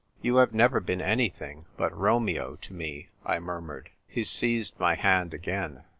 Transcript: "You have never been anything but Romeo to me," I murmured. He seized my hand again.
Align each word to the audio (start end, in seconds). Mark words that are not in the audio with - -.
"You 0.23 0.37
have 0.37 0.51
never 0.51 0.79
been 0.79 0.99
anything 0.99 1.65
but 1.77 1.95
Romeo 1.95 2.55
to 2.55 2.73
me," 2.73 3.09
I 3.23 3.37
murmured. 3.37 3.91
He 4.07 4.23
seized 4.23 4.79
my 4.79 4.95
hand 4.95 5.31
again. 5.31 5.83